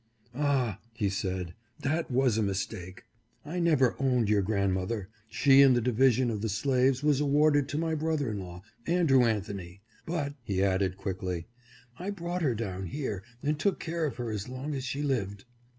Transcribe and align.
"Ah!" 0.33 0.79
he 0.93 1.09
said," 1.11 1.53
that 1.83 2.09
was 2.09 2.35
a 2.35 2.41
mis 2.41 2.65
take, 2.65 3.03
I 3.45 3.59
never 3.59 3.95
owned 3.99 4.29
your 4.29 4.41
grandmother; 4.41 5.09
she 5.29 5.61
in 5.61 5.75
the 5.75 5.79
division 5.79 6.31
of 6.31 6.41
the 6.41 6.49
slaves 6.49 7.03
was 7.03 7.21
awarded 7.21 7.69
to 7.69 7.77
my 7.77 7.93
brother 7.93 8.31
in 8.31 8.39
law, 8.39 8.63
Andrew 8.87 9.23
Anthony; 9.23 9.83
but," 10.07 10.33
he 10.41 10.63
added 10.63 10.97
quickly," 10.97 11.45
I 11.99 12.09
brought 12.09 12.41
her 12.41 12.55
down 12.55 12.87
here 12.87 13.21
and 13.43 13.59
took 13.59 13.79
care 13.79 14.05
of 14.07 14.15
her 14.15 14.31
as 14.31 14.49
long 14.49 14.73
as 14.73 14.83
she 14.83 15.03
lived." 15.03 15.45